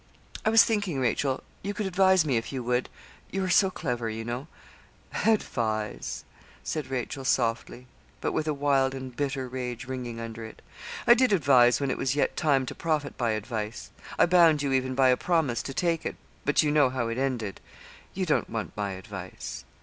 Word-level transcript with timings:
'I 0.45 0.49
was 0.49 0.63
thinking, 0.63 0.97
Rachel, 0.99 1.43
you 1.61 1.75
could 1.75 1.85
advise 1.85 2.25
me, 2.25 2.35
if 2.35 2.51
you 2.51 2.63
would, 2.63 2.89
you 3.29 3.43
are 3.43 3.51
so 3.51 3.69
clever, 3.69 4.09
you 4.09 4.25
know.' 4.25 4.47
'Advise!' 5.27 6.23
said 6.63 6.87
Rachel, 6.89 7.23
softly; 7.23 7.85
but 8.19 8.31
with 8.31 8.47
a 8.47 8.53
wild 8.55 8.95
and 8.95 9.15
bitter 9.15 9.47
rage 9.47 9.85
ringing 9.87 10.19
under 10.19 10.43
it. 10.43 10.63
'I 11.05 11.13
did 11.13 11.31
advise 11.31 11.79
when 11.79 11.91
it 11.91 11.99
was 11.99 12.15
yet 12.15 12.35
time 12.35 12.65
to 12.65 12.73
profit 12.73 13.15
by 13.15 13.33
advice. 13.33 13.91
I 14.17 14.25
bound 14.25 14.63
you 14.63 14.73
even 14.73 14.95
by 14.95 15.09
a 15.09 15.15
promise 15.17 15.61
to 15.61 15.71
take 15.75 16.03
it, 16.03 16.15
but 16.45 16.63
you 16.63 16.71
know 16.71 16.89
how 16.89 17.07
it 17.07 17.19
ended. 17.19 17.61
You 18.15 18.25
don't 18.25 18.49
want 18.49 18.75
my 18.75 18.93
advice.' 18.93 19.65